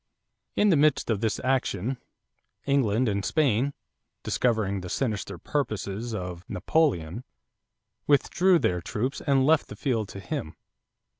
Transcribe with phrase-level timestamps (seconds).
[0.55, 1.97] In the midst of this action
[2.65, 3.71] England and Spain,
[4.23, 7.23] discovering the sinister purposes of Napoleon,
[8.07, 10.55] withdrew their troops and left the field to him.